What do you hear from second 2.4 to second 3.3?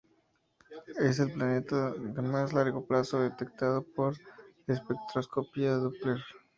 largo plazo